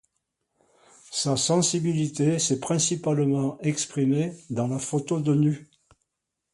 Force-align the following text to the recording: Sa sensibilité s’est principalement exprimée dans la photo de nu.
Sa 1.11 1.37
sensibilité 1.37 2.39
s’est 2.39 2.59
principalement 2.59 3.59
exprimée 3.61 4.33
dans 4.49 4.67
la 4.67 4.79
photo 4.79 5.19
de 5.19 5.35
nu. 5.35 5.69